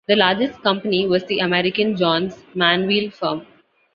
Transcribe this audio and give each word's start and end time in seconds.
The 0.07 0.15
largest 0.15 0.63
company 0.63 1.05
was 1.05 1.23
the 1.25 1.41
American 1.41 1.95
Johns-Manville 1.95 3.11
firm. 3.11 3.45